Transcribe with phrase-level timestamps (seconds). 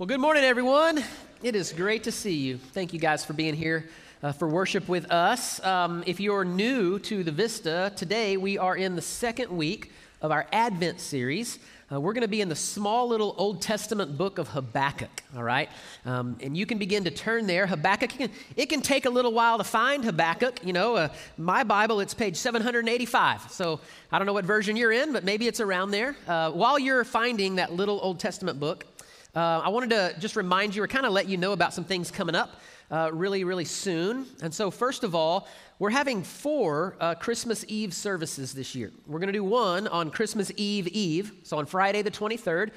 [0.00, 1.04] Well, good morning, everyone.
[1.42, 2.56] It is great to see you.
[2.56, 3.90] Thank you guys for being here
[4.22, 5.62] uh, for worship with us.
[5.62, 9.92] Um, if you're new to the Vista, today we are in the second week
[10.22, 11.58] of our Advent series.
[11.92, 15.42] Uh, we're going to be in the small little Old Testament book of Habakkuk, all
[15.42, 15.68] right?
[16.06, 17.66] Um, and you can begin to turn there.
[17.66, 20.64] Habakkuk, can, it can take a little while to find Habakkuk.
[20.64, 23.50] You know, uh, my Bible, it's page 785.
[23.50, 23.80] So
[24.10, 26.16] I don't know what version you're in, but maybe it's around there.
[26.26, 28.86] Uh, while you're finding that little Old Testament book,
[29.34, 31.84] uh, I wanted to just remind you or kind of let you know about some
[31.84, 34.26] things coming up uh, really, really soon.
[34.42, 35.46] And so, first of all,
[35.78, 38.90] we're having four uh, Christmas Eve services this year.
[39.06, 42.70] We're going to do one on Christmas Eve Eve, so on Friday the 23rd.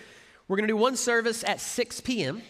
[0.47, 2.43] We're going to do one service at 6 p.m.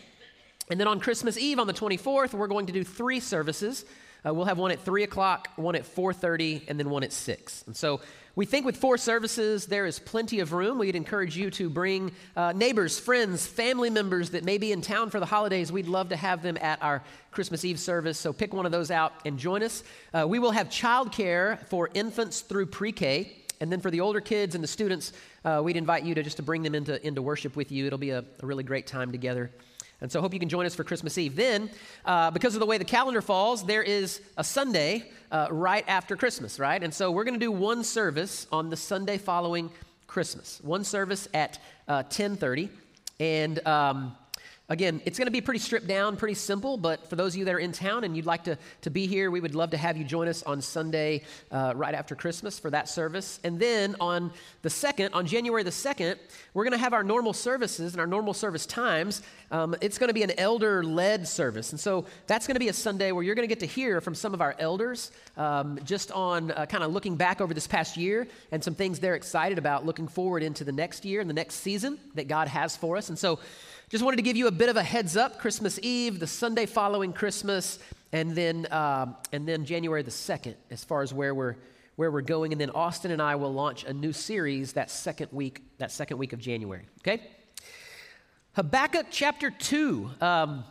[0.70, 3.85] And then on Christmas Eve on the 24th, we're going to do three services.
[4.25, 7.63] Uh, we'll have one at 3 o'clock, one at 4.30, and then one at 6.
[7.67, 8.02] And so
[8.36, 10.80] we think with four services, there is plenty of room.
[10.80, 15.12] We'd encourage you to bring uh, neighbors, friends, family members that may be in town
[15.12, 15.72] for the holidays.
[15.72, 18.17] We'd love to have them at our Christmas Eve service.
[18.17, 19.84] So pick one of those out and join us.
[20.16, 23.38] Uh, we will have childcare for infants through pre K.
[23.62, 25.14] And then for the older kids and the students,
[25.45, 27.86] uh, we'd invite you to just to bring them into, into worship with you.
[27.86, 29.52] It'll be a, a really great time together.
[30.04, 31.38] And so I hope you can join us for Christmas Eve.
[31.38, 31.70] Then,
[32.04, 36.18] uh, because of the way the calendar falls, there is a Sunday uh, right after
[36.18, 36.84] Christmas, right?
[36.84, 39.72] And so we're going to do one service on the Sunday following
[40.06, 40.59] Christmas.
[40.62, 42.68] One service at uh, 10:30,
[43.22, 44.14] and um,
[44.69, 47.45] Again, it's going to be pretty stripped down, pretty simple, but for those of you
[47.45, 49.78] that are in town and you'd like to, to be here, we would love to
[49.78, 53.41] have you join us on Sunday uh, right after Christmas for that service.
[53.44, 56.17] And then on the 2nd, on January the 2nd,
[56.53, 59.22] we're going to have our normal services and our normal service times.
[59.52, 61.72] Um, it's going to be an elder led service.
[61.72, 64.00] And so that's going to be a Sunday where you're going to get to hear
[64.00, 67.67] from some of our elders um, just on uh, kind of looking back over this
[67.67, 71.30] past year and some things they're excited about looking forward into the next year and
[71.30, 73.09] the next season that God has for us.
[73.09, 73.39] And so
[73.89, 76.66] just wanted to give you a bit of a heads up Christmas Eve, the Sunday
[76.66, 77.80] following Christmas,
[78.12, 81.56] and then, uh, and then January the 2nd, as far as where we're,
[81.95, 82.52] where we're going.
[82.52, 86.18] And then Austin and I will launch a new series that second week, that second
[86.18, 86.88] week of January.
[87.02, 87.22] Okay?
[88.53, 90.09] Habakkuk chapter 2.
[90.22, 90.63] Um,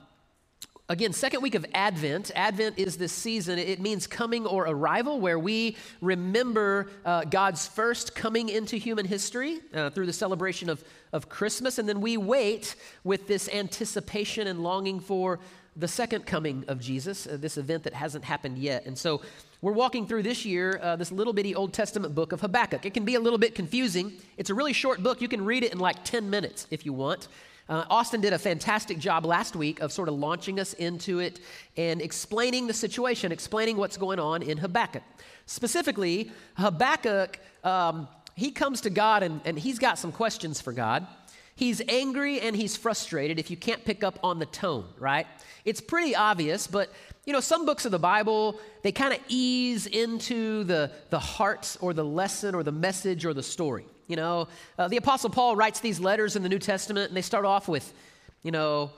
[0.88, 2.32] Again, second week of Advent.
[2.34, 3.56] Advent is this season.
[3.58, 9.60] It means coming or arrival, where we remember uh, God's first coming into human history
[9.72, 10.82] uh, through the celebration of,
[11.12, 11.78] of Christmas.
[11.78, 15.38] And then we wait with this anticipation and longing for
[15.76, 18.84] the second coming of Jesus, uh, this event that hasn't happened yet.
[18.84, 19.22] And so
[19.62, 22.84] we're walking through this year uh, this little bitty Old Testament book of Habakkuk.
[22.84, 24.12] It can be a little bit confusing.
[24.36, 25.22] It's a really short book.
[25.22, 27.28] You can read it in like 10 minutes if you want.
[27.72, 31.40] Uh, Austin did a fantastic job last week of sort of launching us into it
[31.78, 35.02] and explaining the situation, explaining what's going on in Habakkuk.
[35.46, 41.06] Specifically, Habakkuk, um, he comes to God and, and he's got some questions for God.
[41.54, 45.26] He's angry and he's frustrated if you can't pick up on the tone, right?
[45.64, 46.92] It's pretty obvious, but
[47.24, 51.74] you know, some books of the Bible, they kind of ease into the, the heart
[51.80, 53.86] or the lesson or the message or the story.
[54.12, 57.22] You know, uh, the Apostle Paul writes these letters in the New Testament, and they
[57.22, 57.94] start off with,
[58.42, 58.90] you know,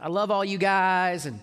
[0.00, 1.40] I love all you guys, and,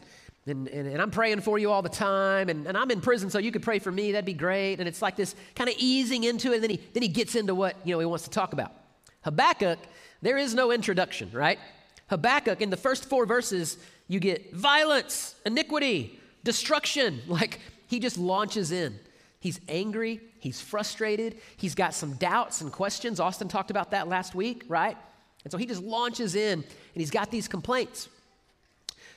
[0.47, 3.29] and, and, and I'm praying for you all the time, and, and I'm in prison,
[3.29, 4.79] so you could pray for me, that'd be great.
[4.79, 7.35] And it's like this kind of easing into it, and then he, then he gets
[7.35, 8.71] into what, you know, he wants to talk about.
[9.21, 9.77] Habakkuk,
[10.23, 11.59] there is no introduction, right?
[12.09, 13.77] Habakkuk, in the first four verses,
[14.07, 17.21] you get violence, iniquity, destruction.
[17.27, 18.99] Like he just launches in.
[19.39, 23.19] He's angry, he's frustrated, he's got some doubts and questions.
[23.19, 24.97] Austin talked about that last week, right?
[25.43, 26.65] And so he just launches in and
[26.95, 28.09] he's got these complaints.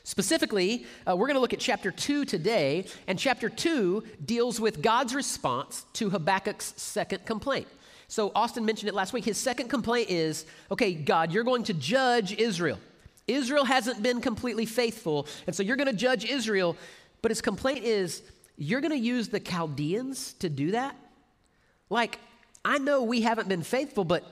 [0.05, 4.81] Specifically, uh, we're going to look at chapter 2 today, and chapter 2 deals with
[4.81, 7.69] God's response to Habakkuk's second complaint.
[8.09, 9.25] So, Austin mentioned it last week.
[9.25, 12.79] His second complaint is okay, God, you're going to judge Israel.
[13.27, 16.77] Israel hasn't been completely faithful, and so you're going to judge Israel.
[17.23, 18.23] But his complaint is,
[18.57, 20.97] you're going to use the Chaldeans to do that?
[21.91, 22.19] Like,
[22.65, 24.25] I know we haven't been faithful, but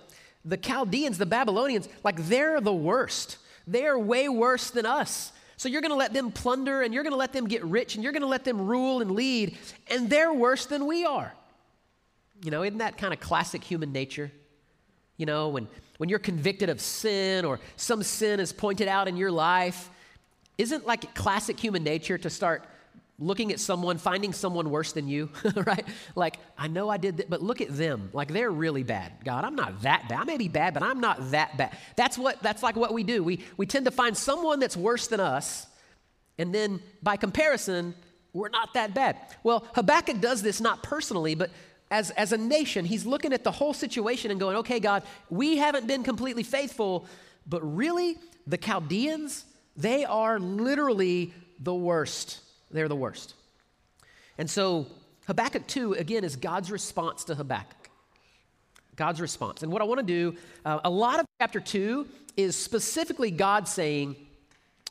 [0.44, 3.36] the Chaldeans, the Babylonians, like, they're the worst.
[3.66, 5.32] They're way worse than us.
[5.56, 7.96] So you're going to let them plunder and you're going to let them get rich
[7.96, 9.58] and you're going to let them rule and lead,
[9.88, 11.34] and they're worse than we are.
[12.44, 14.30] You know, isn't that kind of classic human nature?
[15.16, 15.66] You know, when,
[15.96, 19.90] when you're convicted of sin or some sin is pointed out in your life,
[20.58, 22.64] isn't like classic human nature to start
[23.18, 25.86] looking at someone, finding someone worse than you, right?
[26.14, 28.10] Like, I know I did that, but look at them.
[28.12, 29.12] Like, they're really bad.
[29.24, 30.20] God, I'm not that bad.
[30.20, 31.76] I may be bad, but I'm not that bad.
[31.96, 33.24] That's what, that's like what we do.
[33.24, 35.66] We, we tend to find someone that's worse than us,
[36.38, 37.94] and then by comparison,
[38.32, 39.16] we're not that bad.
[39.42, 41.50] Well, Habakkuk does this not personally, but
[41.90, 45.56] as, as a nation, he's looking at the whole situation and going, okay, God, we
[45.56, 47.06] haven't been completely faithful,
[47.46, 48.16] but really,
[48.46, 49.44] the Chaldeans,
[49.76, 52.40] they are literally the worst.
[52.70, 53.34] They're the worst.
[54.36, 54.86] And so,
[55.26, 57.90] Habakkuk 2, again, is God's response to Habakkuk.
[58.96, 59.62] God's response.
[59.62, 62.06] And what I want to do, uh, a lot of chapter 2
[62.36, 64.16] is specifically God saying,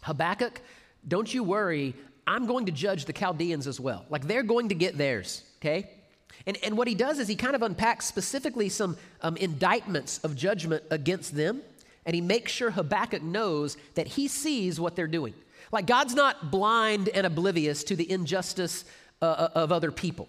[0.02, 0.62] Habakkuk,
[1.08, 1.94] don't you worry,
[2.26, 4.06] I'm going to judge the Chaldeans as well.
[4.10, 5.90] Like they're going to get theirs, okay?
[6.46, 10.36] And, and what he does is he kind of unpacks specifically some um, indictments of
[10.36, 11.62] judgment against them,
[12.06, 15.34] and he makes sure Habakkuk knows that he sees what they're doing.
[15.72, 18.86] Like God's not blind and oblivious to the injustice
[19.22, 20.28] uh, uh of other people.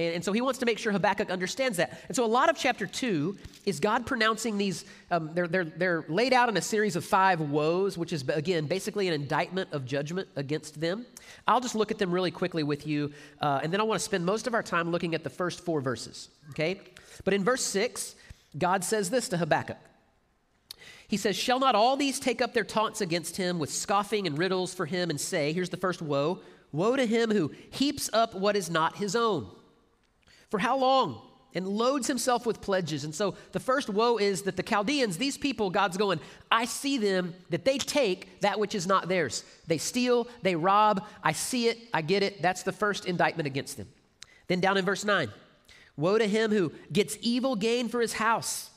[0.00, 2.00] And, and, so he wants to make sure Habakkuk understands that.
[2.08, 3.36] And so a lot of chapter two
[3.66, 7.40] is God pronouncing these, um, they're, they're, they're laid out in a series of five
[7.40, 11.06] woes, which is, again, basically an indictment of judgment against them.
[11.46, 14.04] I'll just look at them really quickly with you, uh, and then I want to
[14.04, 16.80] spend most of our time looking at the first four verses, okay?
[17.24, 18.14] But in verse six,
[18.56, 19.76] God says this to Habakkuk.
[21.10, 24.38] He says, Shall not all these take up their taunts against him with scoffing and
[24.38, 26.40] riddles for him and say, Here's the first woe
[26.70, 29.48] Woe to him who heaps up what is not his own
[30.50, 31.20] for how long?
[31.52, 33.02] And loads himself with pledges.
[33.02, 36.96] And so the first woe is that the Chaldeans, these people, God's going, I see
[36.96, 39.42] them, that they take that which is not theirs.
[39.66, 41.04] They steal, they rob.
[41.24, 42.40] I see it, I get it.
[42.40, 43.88] That's the first indictment against them.
[44.46, 45.28] Then down in verse 9
[45.96, 48.70] Woe to him who gets evil gain for his house,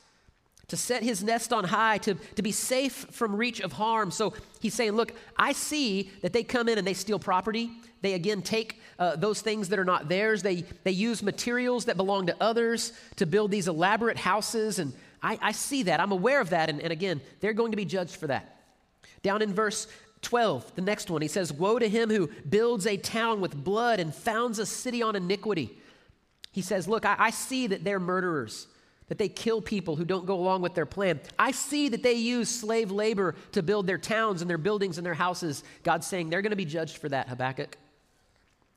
[0.70, 4.12] to set his nest on high, to, to be safe from reach of harm.
[4.12, 7.72] So he's saying, Look, I see that they come in and they steal property.
[8.02, 10.42] They again take uh, those things that are not theirs.
[10.42, 14.80] They, they use materials that belong to others to build these elaborate houses.
[14.80, 16.00] And I, I see that.
[16.00, 16.70] I'm aware of that.
[16.70, 18.62] And, and again, they're going to be judged for that.
[19.22, 19.88] Down in verse
[20.22, 24.00] 12, the next one, he says, Woe to him who builds a town with blood
[24.00, 25.78] and founds a city on iniquity.
[26.52, 28.68] He says, Look, I, I see that they're murderers
[29.14, 31.20] that they kill people who don't go along with their plan.
[31.38, 35.06] I see that they use slave labor to build their towns and their buildings and
[35.06, 35.64] their houses.
[35.84, 37.78] God's saying they're going to be judged for that, Habakkuk.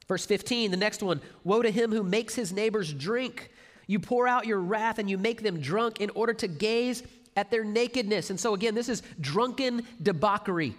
[0.07, 3.49] Verse 15, the next one Woe to him who makes his neighbors drink.
[3.87, 7.03] You pour out your wrath and you make them drunk in order to gaze
[7.35, 8.29] at their nakedness.
[8.29, 10.75] And so, again, this is drunken debauchery.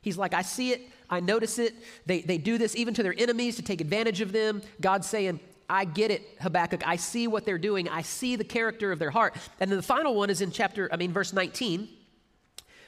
[0.00, 1.74] He's like, I see it, I notice it.
[2.06, 4.62] They, they do this even to their enemies to take advantage of them.
[4.80, 6.86] God's saying, I get it, Habakkuk.
[6.86, 7.88] I see what they're doing.
[7.88, 9.34] I see the character of their heart.
[9.60, 11.88] And then the final one is in chapter, I mean, verse 19,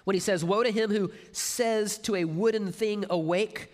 [0.05, 3.73] when he says, Woe to him who says to a wooden thing, Awake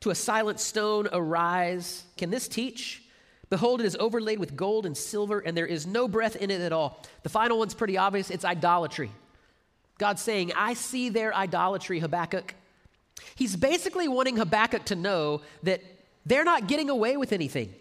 [0.00, 2.04] to a silent stone, arise.
[2.16, 3.02] Can this teach?
[3.48, 6.60] Behold, it is overlaid with gold and silver, and there is no breath in it
[6.60, 7.02] at all.
[7.22, 9.10] The final one's pretty obvious it's idolatry.
[9.98, 12.54] God's saying, I see their idolatry, Habakkuk.
[13.34, 15.82] He's basically wanting Habakkuk to know that
[16.26, 17.74] they're not getting away with anything.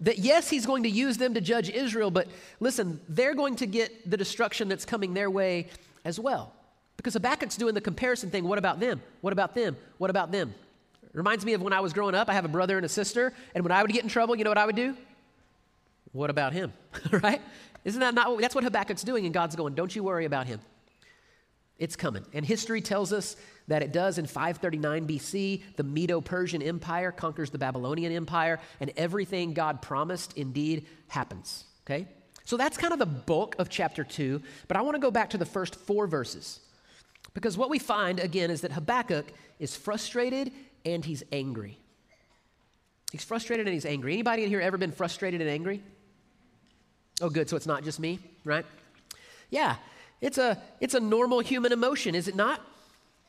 [0.00, 2.28] That yes, he's going to use them to judge Israel, but
[2.60, 5.68] listen, they're going to get the destruction that's coming their way
[6.04, 6.52] as well.
[6.96, 8.44] Because Habakkuk's doing the comparison thing.
[8.44, 9.02] What about them?
[9.20, 9.76] What about them?
[9.98, 10.54] What about them?
[11.02, 12.28] It reminds me of when I was growing up.
[12.28, 14.44] I have a brother and a sister, and when I would get in trouble, you
[14.44, 14.96] know what I would do?
[16.12, 16.72] What about him?
[17.10, 17.40] right?
[17.84, 20.60] Isn't that not that's what Habakkuk's doing, and God's going, don't you worry about him.
[21.78, 22.24] It's coming.
[22.32, 23.36] And history tells us
[23.66, 25.62] that it does in 539 BC.
[25.76, 31.64] The Medo Persian Empire conquers the Babylonian Empire, and everything God promised indeed happens.
[31.84, 32.06] Okay?
[32.44, 35.30] So that's kind of the bulk of chapter 2, but I want to go back
[35.30, 36.60] to the first four verses.
[37.32, 39.26] Because what we find, again, is that Habakkuk
[39.58, 40.52] is frustrated
[40.84, 41.78] and he's angry.
[43.10, 44.12] He's frustrated and he's angry.
[44.12, 45.82] Anybody in here ever been frustrated and angry?
[47.20, 47.48] Oh, good.
[47.48, 48.66] So it's not just me, right?
[49.50, 49.76] Yeah,
[50.20, 52.60] it's a it's a normal human emotion, is it not?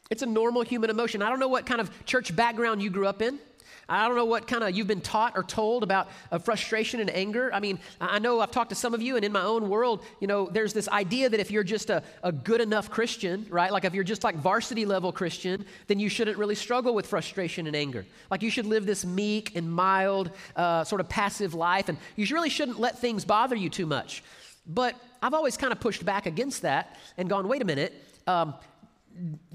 [0.09, 1.21] It's a normal human emotion.
[1.21, 3.39] I don't know what kind of church background you grew up in.
[3.87, 7.09] I don't know what kind of you've been taught or told about uh, frustration and
[7.09, 7.53] anger.
[7.53, 10.03] I mean, I know I've talked to some of you, and in my own world,
[10.19, 13.71] you know, there's this idea that if you're just a, a good enough Christian, right,
[13.71, 17.67] like if you're just like varsity level Christian, then you shouldn't really struggle with frustration
[17.67, 18.05] and anger.
[18.31, 22.25] Like you should live this meek and mild, uh, sort of passive life, and you
[22.33, 24.23] really shouldn't let things bother you too much.
[24.67, 27.93] But I've always kind of pushed back against that and gone, wait a minute,
[28.27, 28.55] um,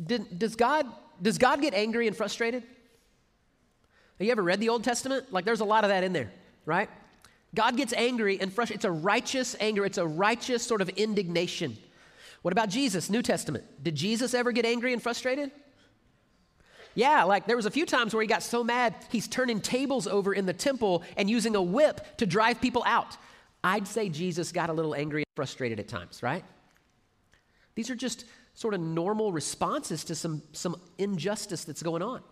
[0.07, 0.87] did, does God
[1.23, 2.63] does God get angry and frustrated?
[2.63, 5.33] Have you ever read the Old Testament?
[5.33, 6.31] Like, there's a lot of that in there,
[6.65, 6.89] right?
[7.55, 8.79] God gets angry and frustrated.
[8.79, 11.77] It's a righteous anger, it's a righteous sort of indignation.
[12.43, 13.65] What about Jesus, New Testament?
[13.83, 15.51] Did Jesus ever get angry and frustrated?
[16.95, 20.07] Yeah, like there was a few times where he got so mad, he's turning tables
[20.07, 23.17] over in the temple and using a whip to drive people out.
[23.63, 26.45] I'd say Jesus got a little angry and frustrated at times, right?
[27.75, 28.25] These are just
[28.55, 32.23] sort of normal responses to some, some injustice that's going on.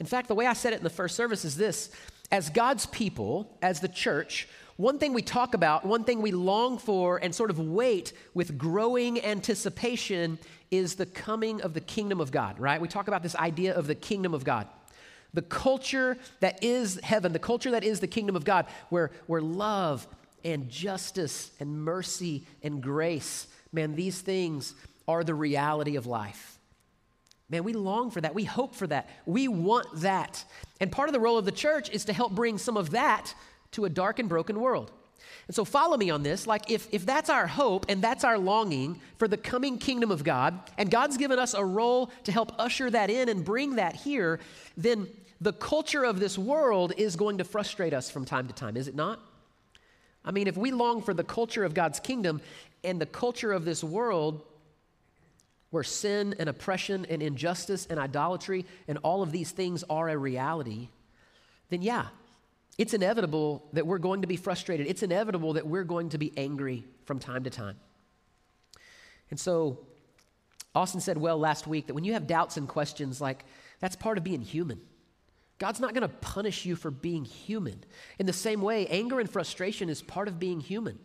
[0.00, 1.90] In fact, the way I said it in the first service is this
[2.30, 6.78] as God's people, as the church, one thing we talk about, one thing we long
[6.78, 10.38] for and sort of wait with growing anticipation
[10.70, 12.80] is the coming of the kingdom of God, right?
[12.80, 14.66] We talk about this idea of the kingdom of God.
[15.34, 19.42] The culture that is heaven, the culture that is the kingdom of God, where, where
[19.42, 20.06] love
[20.44, 24.74] and justice and mercy and grace, man, these things
[25.08, 26.58] are the reality of life.
[27.48, 28.34] Man, we long for that.
[28.34, 29.10] We hope for that.
[29.26, 30.44] We want that.
[30.80, 33.34] And part of the role of the church is to help bring some of that
[33.72, 34.90] to a dark and broken world.
[35.48, 36.46] And so follow me on this.
[36.46, 40.24] Like, if, if that's our hope and that's our longing for the coming kingdom of
[40.24, 43.96] God, and God's given us a role to help usher that in and bring that
[43.96, 44.40] here,
[44.76, 45.08] then
[45.40, 48.88] the culture of this world is going to frustrate us from time to time, is
[48.88, 49.20] it not?
[50.24, 52.40] I mean, if we long for the culture of God's kingdom
[52.84, 54.42] and the culture of this world,
[55.70, 60.16] where sin and oppression and injustice and idolatry and all of these things are a
[60.16, 60.88] reality,
[61.70, 62.06] then yeah,
[62.76, 64.86] it's inevitable that we're going to be frustrated.
[64.86, 67.76] It's inevitable that we're going to be angry from time to time.
[69.30, 69.80] And so,
[70.74, 73.44] Austin said well last week that when you have doubts and questions, like
[73.80, 74.80] that's part of being human.
[75.62, 77.84] God's not going to punish you for being human.
[78.18, 80.98] In the same way, anger and frustration is part of being human.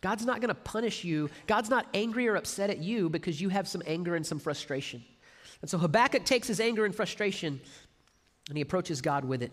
[0.00, 1.28] God's not going to punish you.
[1.48, 5.02] God's not angry or upset at you because you have some anger and some frustration.
[5.60, 7.60] And so Habakkuk takes his anger and frustration
[8.46, 9.50] and he approaches God with it.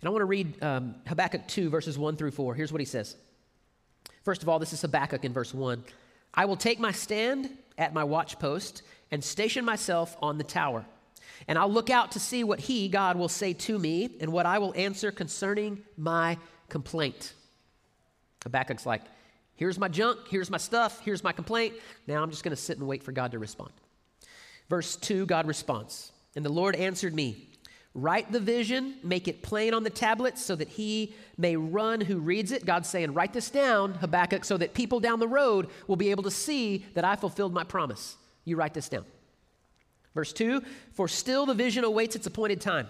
[0.00, 2.54] And I want to read um, Habakkuk 2, verses 1 through 4.
[2.54, 3.14] Here's what he says.
[4.24, 5.84] First of all, this is Habakkuk in verse 1.
[6.32, 8.80] I will take my stand at my watchpost
[9.10, 10.86] and station myself on the tower.
[11.46, 14.46] And I'll look out to see what he, God, will say to me and what
[14.46, 17.34] I will answer concerning my complaint.
[18.42, 19.02] Habakkuk's like,
[19.54, 21.74] here's my junk, here's my stuff, here's my complaint.
[22.06, 23.72] Now I'm just going to sit and wait for God to respond.
[24.68, 26.12] Verse 2, God responds.
[26.36, 27.48] And the Lord answered me
[27.94, 32.18] Write the vision, make it plain on the tablets so that he may run who
[32.18, 32.64] reads it.
[32.64, 36.22] God's saying, Write this down, Habakkuk, so that people down the road will be able
[36.22, 38.16] to see that I fulfilled my promise.
[38.44, 39.04] You write this down.
[40.18, 42.88] Verse 2 For still the vision awaits its appointed time.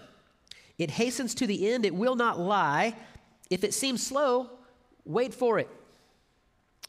[0.79, 2.95] It hastens to the end, it will not lie.
[3.51, 4.49] If it seems slow,
[5.05, 5.69] wait for it.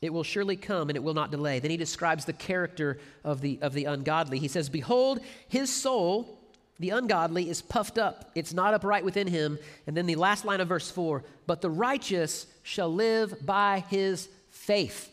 [0.00, 1.58] It will surely come and it will not delay.
[1.58, 4.38] Then he describes the character of the, of the ungodly.
[4.38, 6.38] He says, Behold, his soul
[6.78, 9.58] the ungodly is puffed up, it's not upright within him.
[9.86, 14.30] And then the last line of verse 4 but the righteous shall live by his
[14.48, 15.12] faith.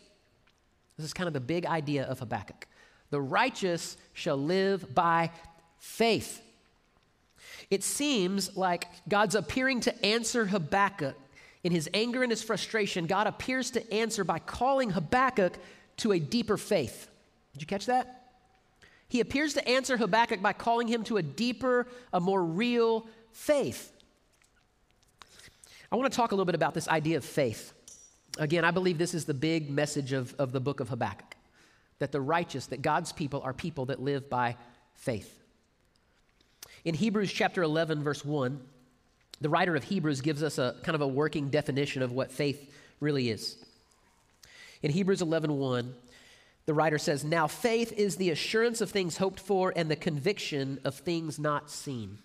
[0.95, 2.65] This is kind of the big idea of Habakkuk.
[3.09, 5.31] The righteous shall live by
[5.79, 6.41] faith.
[7.69, 11.15] It seems like God's appearing to answer Habakkuk
[11.63, 13.07] in his anger and his frustration.
[13.07, 15.57] God appears to answer by calling Habakkuk
[15.97, 17.09] to a deeper faith.
[17.53, 18.13] Did you catch that?
[19.09, 23.91] He appears to answer Habakkuk by calling him to a deeper, a more real faith.
[25.91, 27.73] I want to talk a little bit about this idea of faith.
[28.37, 31.26] Again, I believe this is the big message of, of the book of Habakkuk
[31.99, 34.55] that the righteous, that God's people are people that live by
[34.95, 35.33] faith.
[36.85, 38.59] In Hebrews chapter 11, verse 1,
[39.41, 42.73] the writer of Hebrews gives us a kind of a working definition of what faith
[42.99, 43.57] really is.
[44.81, 45.95] In Hebrews 11, 1,
[46.65, 50.79] the writer says, Now faith is the assurance of things hoped for and the conviction
[50.83, 52.19] of things not seen.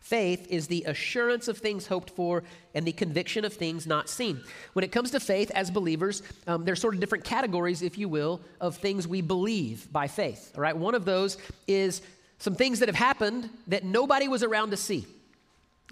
[0.00, 2.42] Faith is the assurance of things hoped for
[2.74, 4.40] and the conviction of things not seen.
[4.72, 8.08] When it comes to faith as believers, um, there's sort of different categories, if you
[8.08, 10.52] will, of things we believe by faith.
[10.56, 11.36] All right, one of those
[11.68, 12.00] is
[12.38, 15.06] some things that have happened that nobody was around to see.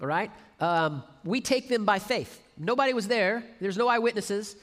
[0.01, 2.41] All right, um, we take them by faith.
[2.57, 4.55] Nobody was there, there's no eyewitnesses.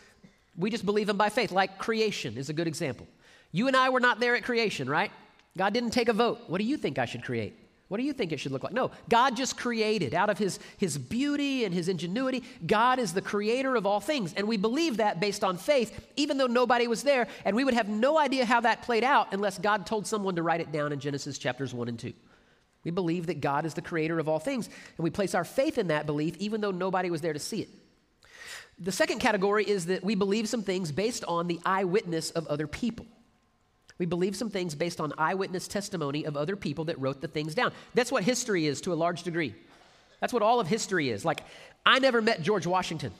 [0.56, 3.06] We just believe them by faith, like creation is a good example.
[3.52, 5.12] You and I were not there at creation, right?
[5.56, 6.40] God didn't take a vote.
[6.48, 7.54] What do you think I should create?
[7.88, 8.72] What do you think it should look like?
[8.72, 12.42] No, God just created out of his, his beauty and his ingenuity.
[12.66, 14.34] God is the creator of all things.
[14.34, 17.28] And we believe that based on faith, even though nobody was there.
[17.44, 20.42] And we would have no idea how that played out unless God told someone to
[20.42, 22.12] write it down in Genesis chapters 1 and 2.
[22.82, 24.66] We believe that God is the creator of all things.
[24.66, 27.62] And we place our faith in that belief, even though nobody was there to see
[27.62, 27.68] it.
[28.80, 32.66] The second category is that we believe some things based on the eyewitness of other
[32.66, 33.06] people.
[33.98, 37.54] We believe some things based on eyewitness testimony of other people that wrote the things
[37.54, 37.72] down.
[37.94, 39.54] That's what history is to a large degree.
[40.20, 41.24] That's what all of history is.
[41.24, 41.40] Like,
[41.84, 43.12] I never met George Washington,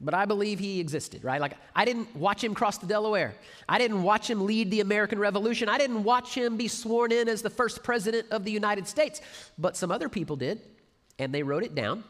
[0.00, 1.40] but I believe he existed, right?
[1.40, 3.34] Like, I didn't watch him cross the Delaware.
[3.68, 5.68] I didn't watch him lead the American Revolution.
[5.68, 9.20] I didn't watch him be sworn in as the first president of the United States,
[9.58, 10.60] but some other people did,
[11.18, 12.04] and they wrote it down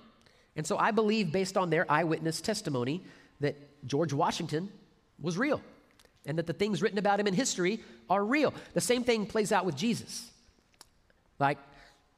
[0.56, 3.02] and so I believe, based on their eyewitness testimony,
[3.40, 3.56] that
[3.86, 4.68] George Washington
[5.20, 5.62] was real
[6.26, 8.52] and that the things written about him in history are real.
[8.74, 10.30] The same thing plays out with Jesus.
[11.38, 11.58] Like,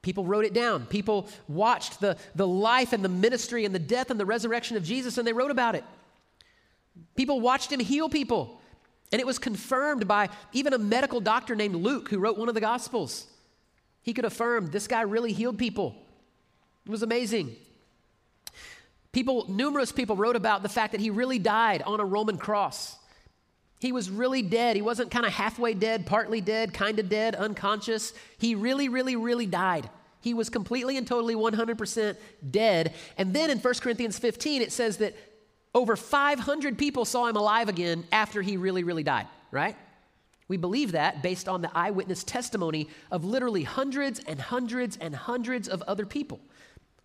[0.02, 0.86] People wrote it down.
[0.86, 4.82] People watched the, the life and the ministry and the death and the resurrection of
[4.82, 5.84] Jesus and they wrote about it.
[7.14, 8.60] People watched him heal people.
[9.12, 12.54] And it was confirmed by even a medical doctor named Luke who wrote one of
[12.54, 13.26] the Gospels.
[14.02, 15.94] He could affirm this guy really healed people.
[16.84, 17.54] It was amazing.
[19.12, 22.96] People, numerous people wrote about the fact that he really died on a Roman cross.
[23.82, 24.76] He was really dead.
[24.76, 28.12] He wasn't kind of halfway dead, partly dead, kind of dead, unconscious.
[28.38, 29.90] He really, really, really died.
[30.20, 32.16] He was completely and totally 100%
[32.48, 32.94] dead.
[33.18, 35.16] And then in 1 Corinthians 15, it says that
[35.74, 39.74] over 500 people saw him alive again after he really, really died, right?
[40.46, 45.66] We believe that based on the eyewitness testimony of literally hundreds and hundreds and hundreds
[45.66, 46.38] of other people.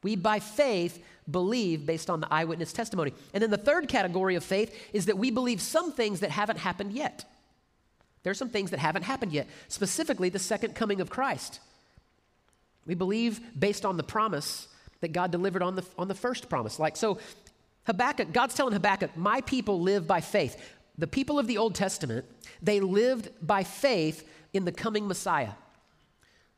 [0.03, 3.13] We, by faith, believe based on the eyewitness testimony.
[3.33, 6.59] And then the third category of faith is that we believe some things that haven't
[6.59, 7.25] happened yet.
[8.23, 11.59] There's some things that haven't happened yet, specifically the second coming of Christ.
[12.85, 14.67] We believe based on the promise
[15.01, 16.79] that God delivered on the, on the first promise.
[16.79, 17.19] Like, so
[17.85, 20.75] Habakkuk, God's telling Habakkuk, My people live by faith.
[20.97, 22.25] The people of the Old Testament,
[22.61, 25.51] they lived by faith in the coming Messiah.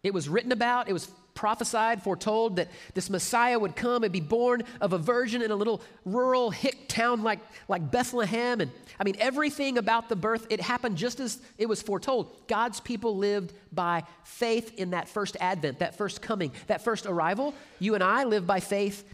[0.01, 4.19] It was written about, it was prophesied, foretold that this Messiah would come and be
[4.19, 8.59] born of a virgin in a little rural hick town like, like Bethlehem.
[8.59, 8.69] And
[8.99, 12.45] I mean, everything about the birth, it happened just as it was foretold.
[12.49, 17.53] God's people lived by faith in that first advent, that first coming, that first arrival.
[17.79, 19.05] You and I live by faith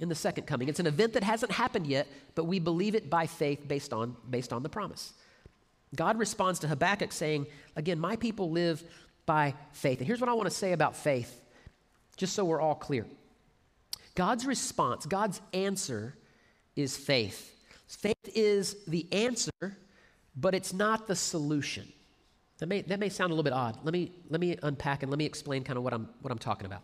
[0.00, 0.70] in the second coming.
[0.70, 4.16] It's an event that hasn't happened yet, but we believe it by faith based on,
[4.30, 5.12] based on the promise.
[5.94, 8.82] God responds to Habakkuk saying, Again, my people live
[9.26, 9.98] by faith.
[9.98, 11.42] And here's what I want to say about faith
[12.16, 13.06] just so we're all clear.
[14.14, 16.14] God's response, God's answer
[16.76, 17.50] is faith.
[17.86, 19.76] Faith is the answer,
[20.36, 21.86] but it's not the solution.
[22.58, 23.78] That may, that may sound a little bit odd.
[23.82, 26.38] Let me, let me unpack and let me explain kind of what I'm, what I'm
[26.38, 26.82] talking about.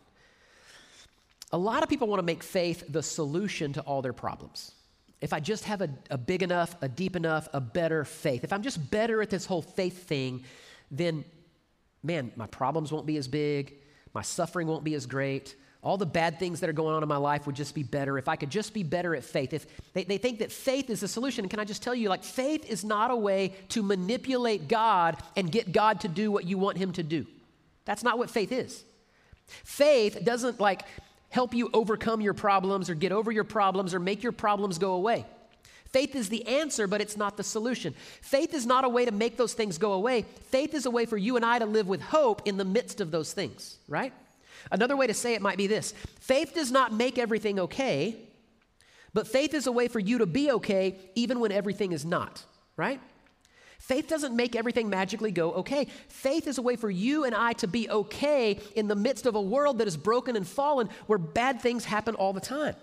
[1.52, 4.72] A lot of people want to make faith the solution to all their problems.
[5.20, 8.52] If I just have a, a big enough, a deep enough, a better faith, if
[8.52, 10.44] I'm just better at this whole faith thing,
[10.90, 11.24] then
[12.02, 13.74] man, my problems won't be as big.
[14.12, 15.54] My suffering won't be as great.
[15.82, 18.18] All the bad things that are going on in my life would just be better
[18.18, 19.54] if I could just be better at faith.
[19.54, 22.22] If they, they think that faith is the solution, can I just tell you, like,
[22.22, 26.58] faith is not a way to manipulate God and get God to do what you
[26.58, 27.26] want Him to do.
[27.86, 28.84] That's not what faith is.
[29.46, 30.82] Faith doesn't like
[31.30, 34.92] help you overcome your problems or get over your problems or make your problems go
[34.92, 35.24] away.
[35.92, 37.94] Faith is the answer, but it's not the solution.
[38.20, 40.22] Faith is not a way to make those things go away.
[40.50, 43.00] Faith is a way for you and I to live with hope in the midst
[43.00, 44.12] of those things, right?
[44.70, 48.16] Another way to say it might be this faith does not make everything okay,
[49.12, 52.44] but faith is a way for you to be okay even when everything is not,
[52.76, 53.00] right?
[53.78, 55.86] Faith doesn't make everything magically go okay.
[56.06, 59.34] Faith is a way for you and I to be okay in the midst of
[59.34, 62.76] a world that is broken and fallen where bad things happen all the time.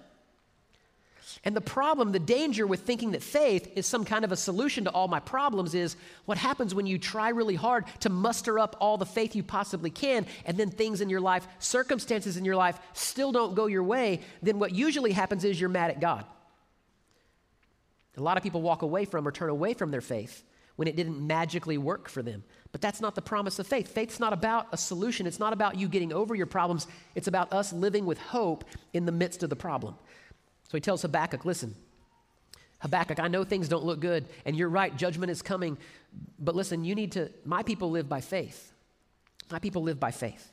[1.43, 4.83] And the problem, the danger with thinking that faith is some kind of a solution
[4.85, 5.95] to all my problems is
[6.25, 9.89] what happens when you try really hard to muster up all the faith you possibly
[9.89, 13.83] can, and then things in your life, circumstances in your life still don't go your
[13.83, 16.25] way, then what usually happens is you're mad at God.
[18.17, 20.43] A lot of people walk away from or turn away from their faith
[20.75, 22.43] when it didn't magically work for them.
[22.71, 23.87] But that's not the promise of faith.
[23.89, 27.53] Faith's not about a solution, it's not about you getting over your problems, it's about
[27.53, 29.95] us living with hope in the midst of the problem.
[30.67, 31.75] So he tells Habakkuk, listen,
[32.79, 35.77] Habakkuk, I know things don't look good, and you're right, judgment is coming.
[36.39, 38.71] But listen, you need to, my people live by faith.
[39.49, 40.51] My people live by faith.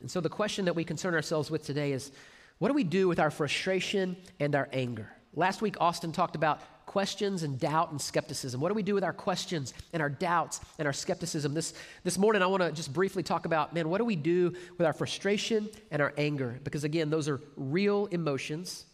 [0.00, 2.10] And so the question that we concern ourselves with today is
[2.58, 5.10] what do we do with our frustration and our anger?
[5.34, 8.60] Last week, Austin talked about questions and doubt and skepticism.
[8.60, 11.54] What do we do with our questions and our doubts and our skepticism?
[11.54, 11.72] This,
[12.02, 14.86] this morning, I want to just briefly talk about man, what do we do with
[14.86, 16.58] our frustration and our anger?
[16.64, 18.86] Because again, those are real emotions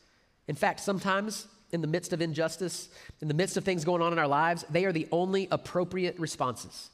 [0.49, 2.89] in fact, sometimes in the midst of injustice,
[3.21, 6.19] in the midst of things going on in our lives, they are the only appropriate
[6.19, 6.91] responses.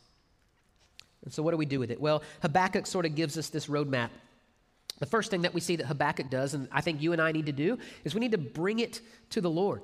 [1.25, 2.01] And so, what do we do with it?
[2.01, 4.11] Well, Habakkuk sort of gives us this roadmap.
[4.99, 7.33] The first thing that we see that Habakkuk does, and I think you and I
[7.33, 9.81] need to do, is we need to bring it to the Lord.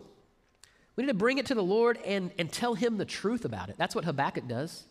[0.97, 3.71] We need to bring it to the Lord and, and tell Him the truth about
[3.71, 3.77] it.
[3.79, 4.85] That's what Habakkuk does.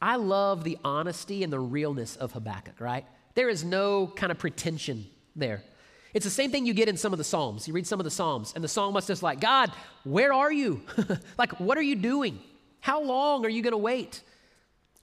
[0.00, 3.06] I love the honesty and the realness of Habakkuk, right?
[3.34, 5.62] There is no kind of pretension there.
[6.14, 7.66] It's the same thing you get in some of the Psalms.
[7.66, 9.72] You read some of the Psalms, and the psalmist is like, God,
[10.04, 10.82] where are you?
[11.38, 12.38] like, what are you doing?
[12.80, 14.22] How long are you going to wait?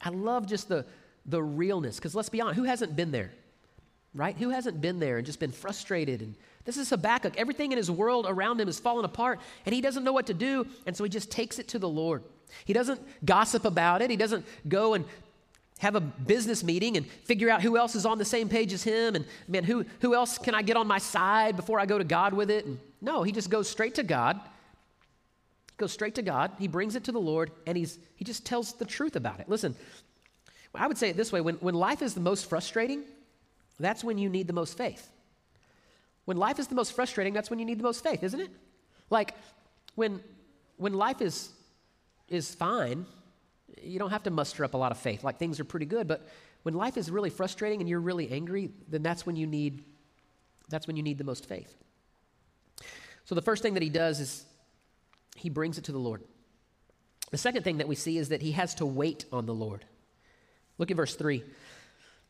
[0.02, 0.86] I love just the,
[1.26, 3.32] the realness, because let's be honest, who hasn't been there?
[4.13, 4.38] Right?
[4.38, 6.22] Who hasn't been there and just been frustrated?
[6.22, 7.36] And this is Habakkuk.
[7.38, 10.34] Everything in his world around him is falling apart, and he doesn't know what to
[10.34, 12.24] do, and so he just takes it to the Lord.
[12.65, 14.10] He doesn't gossip about it.
[14.10, 15.06] He doesn't go and
[15.80, 18.84] have a business meeting and figure out who else is on the same page as
[18.84, 21.98] him and man who, who else can i get on my side before i go
[21.98, 22.65] to god with it?
[22.65, 26.52] And no he just goes straight to god he goes straight to god.
[26.60, 29.50] He brings it to the lord and he's he just tells the truth about it.
[29.50, 29.76] Listen
[30.76, 31.42] i would say it this way.
[31.42, 33.04] When, when life is the most frustrating
[33.80, 35.10] that's when you need the most faith.
[36.26, 38.52] When life is the most frustrating that's when you need the most faith isn't it?
[39.10, 39.34] Like
[39.96, 40.22] when
[40.76, 41.50] when life is
[42.28, 43.06] is fine
[43.84, 45.24] you don't have to muster up a lot of faith.
[45.24, 46.28] Like things are pretty good, but
[46.63, 49.84] when life is really frustrating and you're really angry, then that's when you need
[50.70, 51.76] that's when you need the most faith.
[53.26, 54.46] So the first thing that he does is
[55.36, 56.24] he brings it to the Lord.
[57.32, 59.86] The second thing that we see is that he has to wait on the Lord.
[60.78, 61.44] Look at verse 3.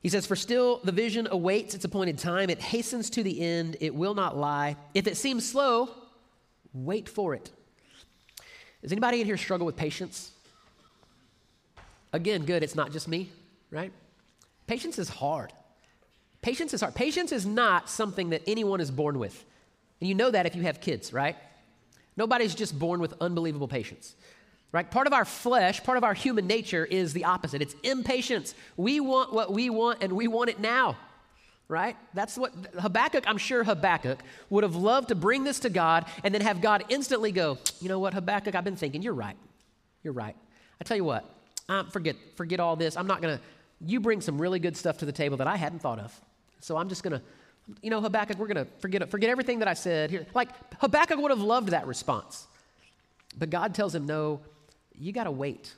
[0.01, 2.49] He says, For still the vision awaits its appointed time.
[2.49, 3.77] It hastens to the end.
[3.81, 4.77] It will not lie.
[4.93, 5.89] If it seems slow,
[6.73, 7.51] wait for it.
[8.81, 10.31] Does anybody in here struggle with patience?
[12.11, 13.29] Again, good, it's not just me,
[13.71, 13.91] right?
[14.67, 15.53] Patience is hard.
[16.41, 16.95] Patience is hard.
[16.95, 19.45] Patience is not something that anyone is born with.
[19.99, 21.35] And you know that if you have kids, right?
[22.15, 24.15] Nobody's just born with unbelievable patience.
[24.71, 24.89] Right?
[24.89, 27.61] Part of our flesh, part of our human nature is the opposite.
[27.61, 28.53] It's impatience.
[28.77, 30.95] We want what we want and we want it now.
[31.67, 31.95] Right?
[32.13, 34.19] That's what Habakkuk, I'm sure Habakkuk
[34.49, 37.89] would have loved to bring this to God and then have God instantly go, You
[37.89, 39.37] know what, Habakkuk, I've been thinking, you're right.
[40.03, 40.35] You're right.
[40.79, 41.25] I tell you what,
[41.69, 42.97] um, forget, forget all this.
[42.97, 43.43] I'm not going to,
[43.79, 46.19] you bring some really good stuff to the table that I hadn't thought of.
[46.59, 47.21] So I'm just going to,
[47.81, 50.25] you know, Habakkuk, we're going to forget, forget everything that I said here.
[50.33, 52.47] Like Habakkuk would have loved that response.
[53.37, 54.41] But God tells him, no,
[54.95, 55.73] you got to wait.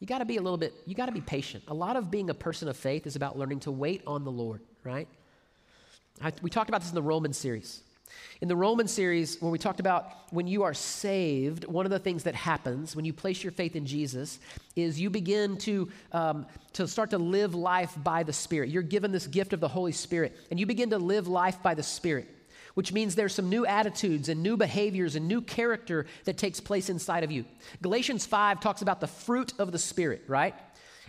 [0.00, 1.64] You got to be a little bit, you got to be patient.
[1.68, 4.30] A lot of being a person of faith is about learning to wait on the
[4.30, 5.08] Lord, right?
[6.20, 7.82] I, we talked about this in the Roman series.
[8.40, 11.98] In the Roman series, when we talked about when you are saved, one of the
[11.98, 14.38] things that happens when you place your faith in Jesus
[14.74, 18.68] is you begin to, um, to start to live life by the Spirit.
[18.68, 21.74] You're given this gift of the Holy Spirit, and you begin to live life by
[21.74, 22.28] the Spirit,
[22.74, 26.90] which means there's some new attitudes and new behaviors and new character that takes place
[26.90, 27.44] inside of you.
[27.80, 30.54] Galatians 5 talks about the fruit of the Spirit, right?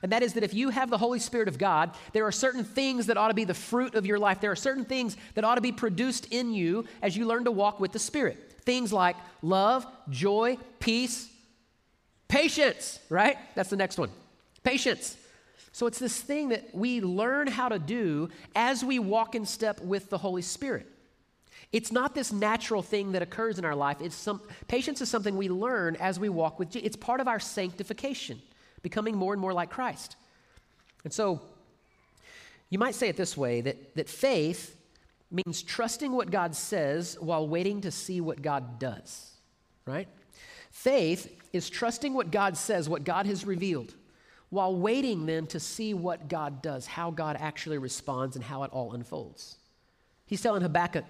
[0.03, 2.63] And that is that if you have the Holy Spirit of God, there are certain
[2.63, 4.39] things that ought to be the fruit of your life.
[4.39, 7.51] There are certain things that ought to be produced in you as you learn to
[7.51, 8.61] walk with the Spirit.
[8.61, 11.29] Things like love, joy, peace,
[12.27, 13.37] patience, right?
[13.55, 14.11] That's the next one.
[14.63, 15.17] Patience.
[15.71, 19.79] So it's this thing that we learn how to do as we walk in step
[19.81, 20.87] with the Holy Spirit.
[21.71, 23.97] It's not this natural thing that occurs in our life.
[24.01, 26.87] It's some patience is something we learn as we walk with Jesus.
[26.87, 28.41] It's part of our sanctification
[28.89, 30.15] becoming more and more like Christ.
[31.03, 31.41] And so
[32.69, 34.77] you might say it this way that, that faith
[35.29, 39.33] means trusting what God says while waiting to see what God does,
[39.85, 40.07] right?
[40.71, 41.21] Faith
[41.51, 43.93] is trusting what God says, what God has revealed,
[44.51, 48.71] while waiting then to see what God does, how God actually responds, and how it
[48.71, 49.57] all unfolds.
[50.27, 51.03] He's telling Habakkuk,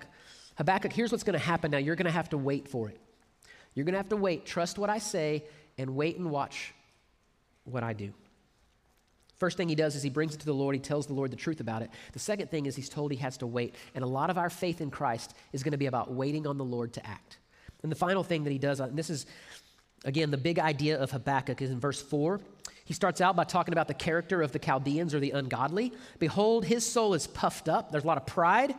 [0.57, 1.77] Habakkuk, here's what's going to happen now.
[1.77, 2.99] You're going to have to wait for it.
[3.75, 5.43] You're going to have to wait, trust what I say,
[5.77, 6.73] and wait and watch
[7.67, 8.13] what I do.
[9.37, 10.73] First thing he does is he brings it to the Lord.
[10.73, 11.91] He tells the Lord the truth about it.
[12.13, 13.75] The second thing is he's told he has to wait.
[13.93, 16.57] And a lot of our faith in Christ is going to be about waiting on
[16.57, 17.37] the Lord to act.
[17.83, 19.27] And the final thing that he does, and this is,
[20.05, 22.41] again, the big idea of Habakkuk is in verse 4.
[22.85, 25.93] He starts out by talking about the character of the Chaldeans or the ungodly.
[26.17, 27.91] Behold, his soul is puffed up.
[27.91, 28.73] There's a lot of pride.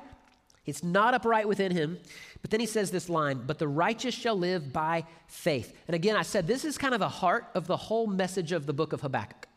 [0.68, 1.98] It's not upright within him.
[2.42, 5.74] But then he says this line, but the righteous shall live by faith.
[5.88, 8.66] And again, I said this is kind of the heart of the whole message of
[8.66, 9.48] the book of Habakkuk.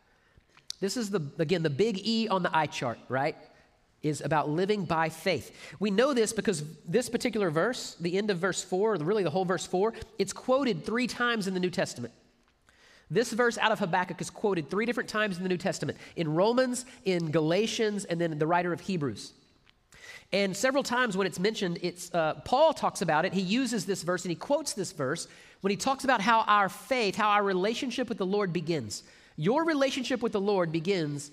[0.79, 3.35] This is the, again, the big E on the eye chart, right?
[4.01, 5.55] Is about living by faith.
[5.79, 9.29] We know this because this particular verse, the end of verse 4, or really the
[9.29, 12.13] whole verse 4, it's quoted three times in the New Testament.
[13.11, 16.33] This verse out of Habakkuk is quoted three different times in the New Testament in
[16.33, 19.33] Romans, in Galatians, and then the writer of Hebrews.
[20.33, 23.33] And several times when it's mentioned, it's, uh, Paul talks about it.
[23.33, 25.27] He uses this verse and he quotes this verse
[25.59, 29.03] when he talks about how our faith, how our relationship with the Lord begins.
[29.35, 31.31] Your relationship with the Lord begins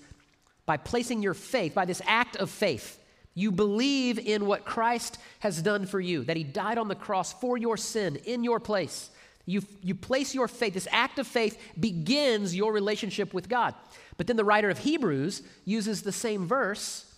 [0.65, 2.99] by placing your faith, by this act of faith.
[3.35, 7.31] You believe in what Christ has done for you, that he died on the cross
[7.31, 9.09] for your sin in your place.
[9.45, 13.73] You, you place your faith, this act of faith begins your relationship with God.
[14.17, 17.08] But then the writer of Hebrews uses the same verse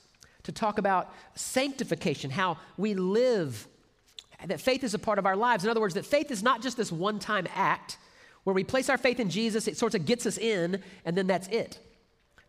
[0.43, 3.67] to talk about sanctification, how we live,
[4.45, 5.63] that faith is a part of our lives.
[5.63, 7.97] In other words, that faith is not just this one time act
[8.43, 11.27] where we place our faith in Jesus, it sort of gets us in, and then
[11.27, 11.79] that's it.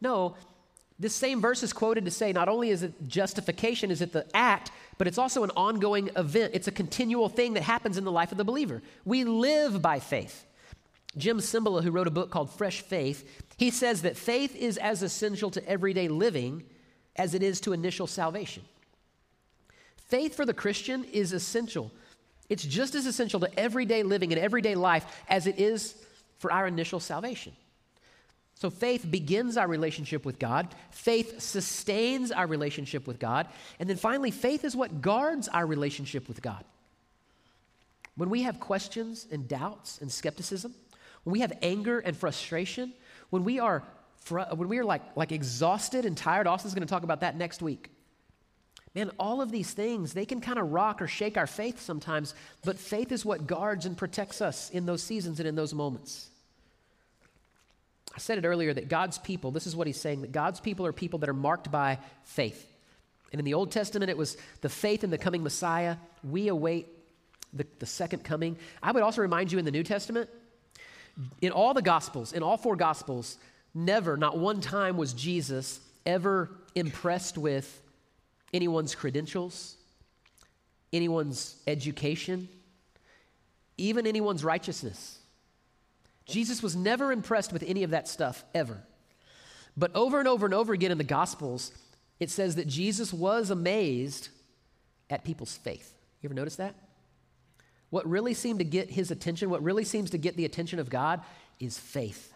[0.01, 0.37] No,
[0.99, 4.27] this same verse is quoted to say not only is it justification, is it the
[4.35, 6.53] act, but it's also an ongoing event.
[6.55, 8.83] It's a continual thing that happens in the life of the believer.
[9.05, 10.47] We live by faith.
[11.17, 15.03] Jim Cymbala, who wrote a book called Fresh Faith, He says that faith is as
[15.03, 16.65] essential to everyday living
[17.17, 18.63] as it is to initial salvation.
[19.97, 21.91] Faith for the Christian is essential.
[22.49, 25.95] It's just as essential to everyday living and everyday life as it is
[26.39, 27.53] for our initial salvation.
[28.55, 33.49] So, faith begins our relationship with God, faith sustains our relationship with God,
[33.81, 36.65] and then finally, faith is what guards our relationship with God.
[38.17, 40.75] When we have questions and doubts and skepticism,
[41.25, 42.93] when we have anger and frustration,
[43.31, 43.83] when we are,
[44.31, 47.63] when we are like, like exhausted and tired, Austin's going to talk about that next
[47.63, 47.91] week.
[48.95, 52.35] Man, all of these things, they can kind of rock or shake our faith sometimes,
[52.63, 56.29] but faith is what guards and protects us in those seasons and in those moments.
[58.15, 60.85] I said it earlier that God's people, this is what he's saying, that God's people
[60.85, 62.69] are people that are marked by faith.
[63.33, 65.97] And in the Old Testament, it was the faith in the coming Messiah.
[66.23, 66.87] We await
[67.55, 68.59] the, the second coming.
[68.83, 70.29] I would also remind you in the New Testament,
[71.41, 73.39] in all the Gospels, in all four Gospels,
[73.75, 77.81] never, not one time was Jesus ever impressed with
[78.53, 79.77] anyone's credentials,
[80.93, 82.49] anyone's education,
[83.79, 85.19] even anyone's righteousness.
[86.27, 88.79] Jesus was never impressed with any of that stuff, ever.
[89.77, 91.73] But over and over and over again in the Gospels,
[92.21, 94.29] it says that Jesus was amazed
[95.11, 95.95] at people's faith.
[96.21, 96.75] You ever notice that?
[97.91, 100.89] What really seemed to get his attention, what really seems to get the attention of
[100.89, 101.21] God,
[101.59, 102.33] is faith.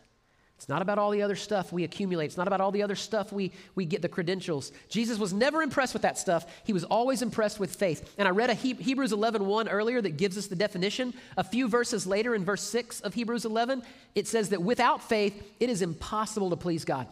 [0.57, 2.27] It's not about all the other stuff we accumulate.
[2.27, 4.73] It's not about all the other stuff we, we get the credentials.
[4.89, 6.47] Jesus was never impressed with that stuff.
[6.65, 8.15] He was always impressed with faith.
[8.17, 11.13] And I read a he- Hebrews 11 1 earlier that gives us the definition.
[11.37, 13.83] A few verses later, in verse 6 of Hebrews 11,
[14.15, 17.07] it says that without faith, it is impossible to please God.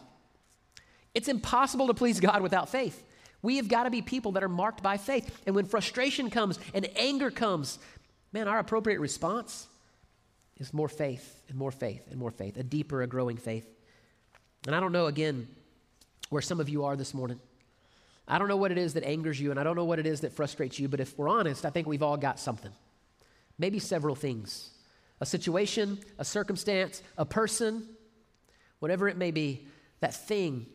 [1.13, 3.03] It's impossible to please God without faith.
[3.43, 5.43] We have got to be people that are marked by faith.
[5.45, 7.77] And when frustration comes and anger comes,
[8.33, 9.67] man, our appropriate response
[10.59, 13.67] is more faith and more faith and more faith, a deeper, a growing faith.
[14.65, 15.47] And I don't know, again,
[16.29, 17.39] where some of you are this morning.
[18.27, 20.07] I don't know what it is that angers you, and I don't know what it
[20.07, 22.71] is that frustrates you, but if we're honest, I think we've all got something.
[23.57, 24.71] Maybe several things
[25.21, 27.87] a situation, a circumstance, a person,
[28.79, 29.65] whatever it may be,
[30.01, 30.65] that thing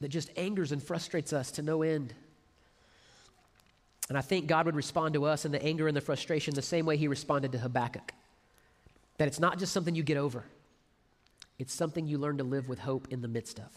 [0.00, 2.12] that just angers and frustrates us to no end.
[4.08, 6.62] And I think God would respond to us in the anger and the frustration the
[6.62, 8.12] same way he responded to Habakkuk.
[9.18, 10.44] That it's not just something you get over,
[11.58, 13.70] it's something you learn to live with hope in the midst of.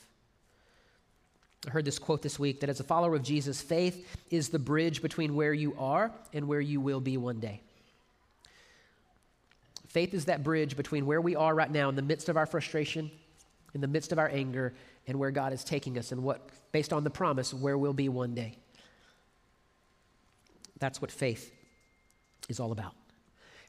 [1.67, 4.59] I heard this quote this week that as a follower of Jesus, faith is the
[4.59, 7.61] bridge between where you are and where you will be one day.
[9.87, 12.45] Faith is that bridge between where we are right now in the midst of our
[12.45, 13.09] frustration,
[13.73, 14.73] in the midst of our anger,
[15.07, 18.09] and where God is taking us and what, based on the promise, where we'll be
[18.09, 18.57] one day.
[20.79, 21.51] That's what faith
[22.49, 22.93] is all about.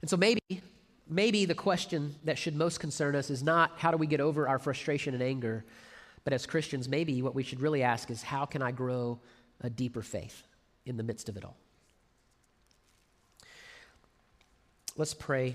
[0.03, 0.41] And so maybe
[1.09, 4.49] maybe the question that should most concern us is not how do we get over
[4.49, 5.65] our frustration and anger,
[6.25, 9.19] but as Christians, maybe what we should really ask is how can I grow
[9.61, 10.43] a deeper faith
[10.87, 11.57] in the midst of it all?
[14.97, 15.55] Let's pray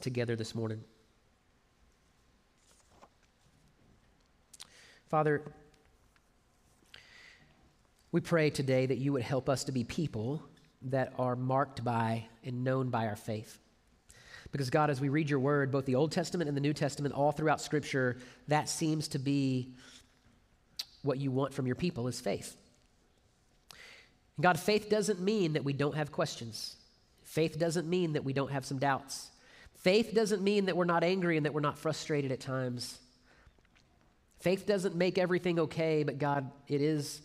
[0.00, 0.82] together this morning.
[5.08, 5.42] Father,
[8.12, 10.42] we pray today that you would help us to be people
[10.82, 13.58] that are marked by and known by our faith.
[14.52, 17.14] Because, God, as we read your word, both the Old Testament and the New Testament,
[17.14, 19.74] all throughout Scripture, that seems to be
[21.02, 22.56] what you want from your people is faith.
[24.36, 26.76] And God, faith doesn't mean that we don't have questions.
[27.22, 29.30] Faith doesn't mean that we don't have some doubts.
[29.76, 32.98] Faith doesn't mean that we're not angry and that we're not frustrated at times.
[34.40, 37.22] Faith doesn't make everything okay, but God, it is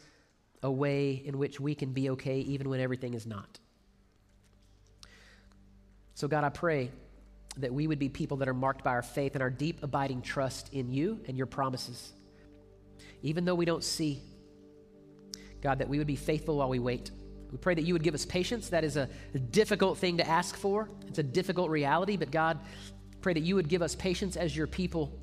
[0.62, 3.60] a way in which we can be okay even when everything is not.
[6.14, 6.92] So, God, I pray
[7.58, 10.22] that we would be people that are marked by our faith and our deep, abiding
[10.22, 12.13] trust in you and your promises.
[13.22, 14.22] Even though we don't see,
[15.62, 17.12] God, that we would be faithful while we wait.
[17.52, 18.70] We pray that you would give us patience.
[18.70, 19.10] That is a,
[19.52, 22.60] difficult thing to ask for, it's a difficult reality, but God,
[23.22, 25.18] pray that you would give us patience as your people.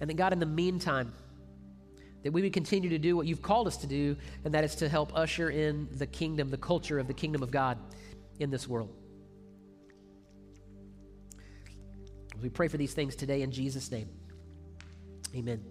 [0.00, 1.12] And that, God, in the meantime,
[2.22, 4.76] that we would continue to do what you've called us to do, and that is
[4.76, 7.78] to help usher in the kingdom, the culture of the kingdom of God
[8.38, 9.01] in this world.
[12.42, 14.08] We pray for these things today in Jesus' name.
[15.34, 15.62] Amen.